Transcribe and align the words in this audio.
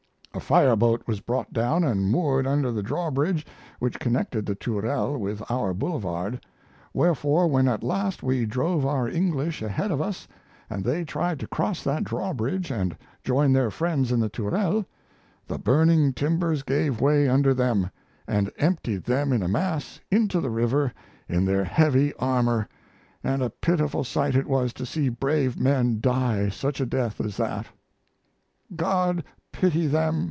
A 0.33 0.39
fireboat 0.39 1.05
was 1.07 1.19
brought 1.19 1.51
down 1.51 1.83
and 1.83 2.09
moored 2.09 2.47
under 2.47 2.71
the 2.71 2.81
drawbridge 2.81 3.45
which 3.79 3.99
connected 3.99 4.45
the 4.45 4.55
Tourelles 4.55 5.19
with 5.19 5.43
our 5.51 5.73
boulevard; 5.73 6.43
wherefore, 6.93 7.47
when 7.47 7.67
at 7.67 7.83
last 7.83 8.23
we 8.23 8.45
drove 8.45 8.85
our 8.85 9.09
English 9.09 9.61
ahead 9.61 9.91
of 9.91 10.01
us, 10.01 10.29
and 10.69 10.85
they 10.85 11.03
tried 11.03 11.37
to 11.41 11.47
cross 11.47 11.83
that 11.83 12.05
drawbridge 12.05 12.71
and 12.71 12.95
join 13.25 13.51
their 13.51 13.69
friends 13.69 14.09
in 14.09 14.21
the 14.21 14.29
Tourelles, 14.29 14.85
the 15.47 15.59
burning 15.59 16.13
timbers 16.13 16.63
gave 16.63 17.01
way 17.01 17.27
under 17.27 17.53
them 17.53 17.91
and 18.25 18.51
emptied 18.57 19.03
them 19.03 19.33
in 19.33 19.43
a 19.43 19.49
mass 19.49 19.99
into 20.09 20.39
the 20.39 20.49
river 20.49 20.93
in 21.27 21.43
their 21.43 21.65
heavy 21.65 22.13
armor 22.13 22.69
and 23.21 23.43
a 23.43 23.49
pitiful 23.49 24.05
sight 24.05 24.35
it 24.37 24.47
was 24.47 24.71
to 24.73 24.85
see 24.85 25.09
brave 25.09 25.59
men 25.59 25.99
die 25.99 26.47
such 26.47 26.79
a 26.79 26.85
death 26.85 27.19
as 27.19 27.35
that. 27.35 27.67
"God 28.75 29.25
pity 29.51 29.85
them!" 29.87 30.19